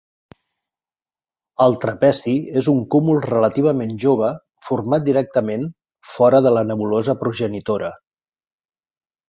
[1.65, 4.31] El trapezi és un cúmul relativament jove
[4.71, 5.69] format directament
[6.15, 7.95] fora de la nebulosa progenitora.